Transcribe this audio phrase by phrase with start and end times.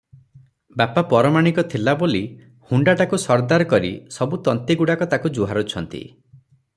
[0.81, 2.21] ବାପା ପରମାଣିକ ଥିଲା ବୋଲି
[2.71, 6.03] ହୁଣ୍ତାଟାକୁ ସରଦାର କରି ସବୁ ତନ୍ତୀଗୁଡ଼ାକ ତାକୁ ଜୁହାରୁଛନ୍ତି।